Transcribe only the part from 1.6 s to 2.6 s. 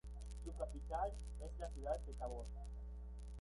ciudad de Tábor.